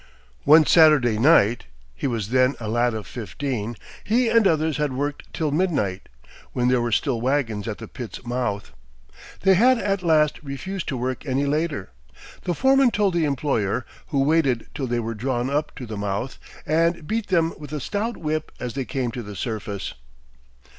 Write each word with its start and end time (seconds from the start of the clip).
One 0.45 0.65
Saturday 0.65 1.19
night 1.19 1.65
(he 1.93 2.07
was 2.07 2.29
then 2.29 2.55
a 2.59 2.67
lad 2.67 2.95
of 2.95 3.05
fifteen) 3.05 3.75
he 4.03 4.29
and 4.29 4.47
others 4.47 4.77
had 4.77 4.93
worked 4.93 5.31
till 5.31 5.51
midnight, 5.51 6.09
when 6.53 6.69
there 6.69 6.81
were 6.81 6.91
still 6.91 7.21
wagons 7.21 7.67
at 7.67 7.77
the 7.77 7.87
pit's 7.87 8.25
mouth. 8.25 8.71
They 9.41 9.53
had 9.53 9.77
at 9.77 10.01
last 10.01 10.41
refused 10.41 10.87
to 10.87 10.97
work 10.97 11.27
any 11.27 11.45
later. 11.45 11.91
The 12.45 12.55
foreman 12.55 12.89
told 12.89 13.13
the 13.13 13.25
employer, 13.25 13.85
who 14.07 14.23
waited 14.23 14.65
till 14.73 14.87
they 14.87 14.99
were 14.99 15.13
drawn 15.13 15.51
up 15.51 15.75
to 15.75 15.85
the 15.85 15.97
mouth, 15.97 16.39
and 16.65 17.05
beat 17.05 17.27
them 17.27 17.53
with 17.59 17.71
a 17.71 17.79
stout 17.79 18.17
whip 18.17 18.51
as 18.59 18.73
they 18.73 18.85
came 18.85 19.11
to 19.11 19.21
the 19.21 19.35
surface." 19.35 19.93